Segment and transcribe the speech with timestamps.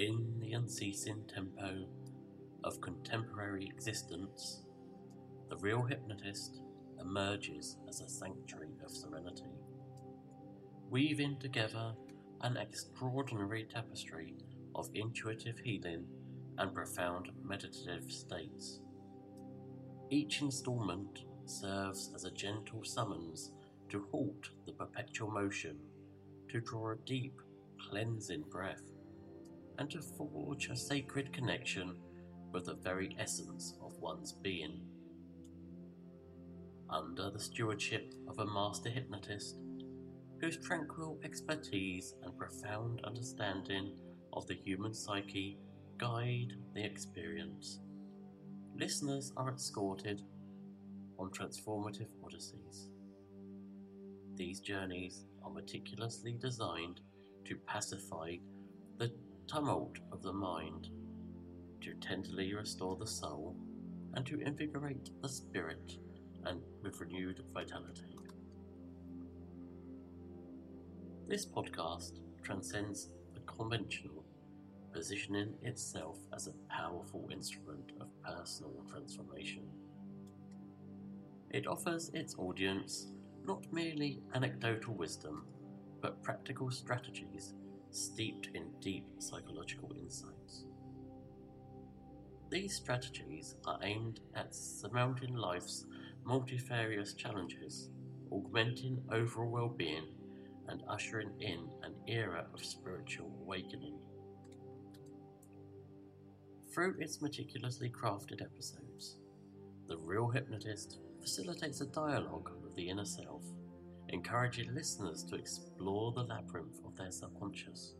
[0.00, 1.84] In the unceasing tempo
[2.64, 4.62] of contemporary existence,
[5.50, 6.62] the real hypnotist
[6.98, 9.60] emerges as a sanctuary of serenity,
[10.88, 11.92] weaving together
[12.40, 14.36] an extraordinary tapestry
[14.74, 16.06] of intuitive healing
[16.56, 18.80] and profound meditative states.
[20.08, 23.52] Each installment serves as a gentle summons
[23.90, 25.76] to halt the perpetual motion,
[26.48, 27.38] to draw a deep,
[27.90, 28.80] cleansing breath,
[29.80, 31.96] and to forge a sacred connection
[32.52, 34.82] with the very essence of one's being.
[36.90, 39.56] Under the stewardship of a master hypnotist,
[40.40, 43.96] whose tranquil expertise and profound understanding
[44.34, 45.58] of the human psyche
[45.98, 47.80] guide the experience,
[48.78, 50.20] listeners are escorted
[51.18, 52.90] on transformative odysseys.
[54.34, 57.00] These journeys are meticulously designed
[57.46, 58.36] to pacify
[58.98, 59.10] the
[59.50, 60.90] tumult of the mind,
[61.80, 63.56] to tenderly restore the soul,
[64.14, 65.96] and to invigorate the spirit
[66.44, 68.16] and with renewed vitality.
[71.26, 74.24] This podcast transcends the conventional,
[74.92, 79.64] positioning itself as a powerful instrument of personal transformation.
[81.50, 83.08] It offers its audience
[83.44, 85.44] not merely anecdotal wisdom,
[86.00, 87.54] but practical strategies
[87.90, 90.64] steeped in deep psychological insights.
[92.50, 95.86] These strategies are aimed at surmounting life's
[96.24, 97.90] multifarious challenges,
[98.30, 100.06] augmenting overall well being,
[100.68, 103.98] and ushering in an era of spiritual awakening.
[106.72, 109.16] Through its meticulously crafted episodes,
[109.88, 113.42] The Real Hypnotist facilitates a dialogue with the inner self,
[114.12, 117.94] encouraging listeners to explore the labyrinth of their subconscious,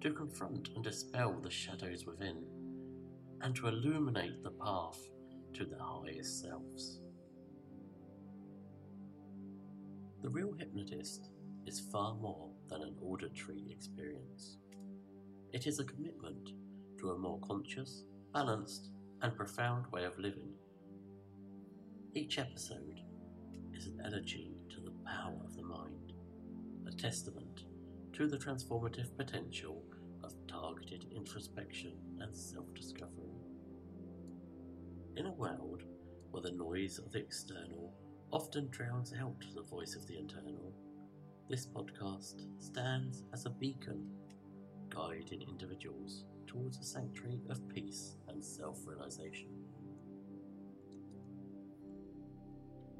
[0.00, 2.44] to confront and dispel the shadows within,
[3.40, 4.98] and to illuminate the path
[5.54, 7.00] to their highest selves.
[10.22, 11.30] The real hypnotist
[11.66, 14.58] is far more than an auditory experience.
[15.52, 16.50] It is a commitment
[17.00, 18.90] to a more conscious, balanced,
[19.22, 20.52] and profound way of living
[22.18, 23.00] each episode
[23.72, 24.50] is an elegy
[25.08, 26.12] power of the mind,
[26.86, 27.64] a testament
[28.12, 29.82] to the transformative potential
[30.22, 33.32] of targeted introspection and self discovery.
[35.16, 35.84] In a world
[36.30, 37.94] where the noise of the external
[38.32, 40.74] often drowns out the voice of the internal,
[41.48, 44.06] this podcast stands as a beacon,
[44.90, 49.48] guiding individuals towards a sanctuary of peace and self realization.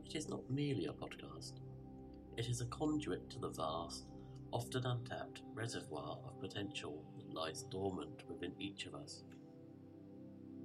[0.07, 1.61] It is not merely a podcast,
[2.39, 4.07] it is a conduit to the vast,
[4.53, 9.25] often untapped reservoir of potential that lies dormant within each of us.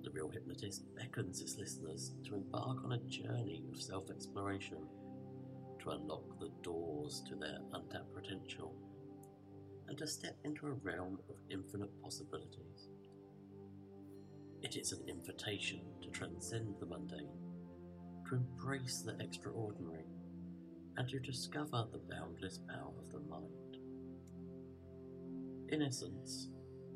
[0.03, 4.85] The Real Hypnotist beckons its listeners to embark on a journey of self exploration,
[5.81, 8.75] to unlock the doors to their untapped potential,
[9.87, 12.89] and to step into a realm of infinite possibilities.
[14.61, 17.43] It is an invitation to transcend the mundane
[18.29, 20.05] to embrace the extraordinary,
[20.97, 23.77] and to discover the boundless power of the mind.
[25.69, 26.49] In essence,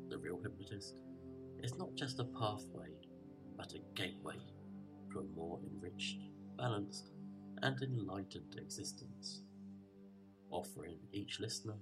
[0.08, 0.94] the real hypnotist
[1.62, 2.90] is not just a pathway,
[3.56, 4.36] but a gateway
[5.12, 6.20] to a more enriched,
[6.56, 7.10] balanced,
[7.62, 9.42] and enlightened existence,
[10.50, 11.76] offering each listener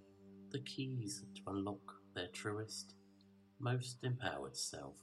[0.53, 1.81] the keys to unlock
[2.15, 2.95] their truest,
[3.61, 4.97] most empowered self.